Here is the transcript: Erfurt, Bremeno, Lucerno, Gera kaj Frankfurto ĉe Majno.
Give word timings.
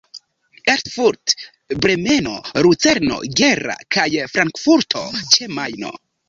Erfurt, 0.71 1.33
Bremeno, 1.83 2.33
Lucerno, 2.67 3.19
Gera 3.41 3.77
kaj 3.97 4.07
Frankfurto 4.33 5.05
ĉe 5.37 5.51
Majno. 5.61 5.95